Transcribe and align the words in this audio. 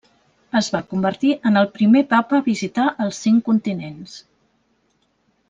Es 0.59 0.69
va 0.75 0.79
convertir 0.93 1.29
en 1.49 1.59
el 1.61 1.69
primer 1.75 2.03
Papa 2.13 2.39
a 2.39 2.47
visitar 2.47 2.87
els 3.05 3.21
cinc 3.27 3.45
continents. 3.51 4.19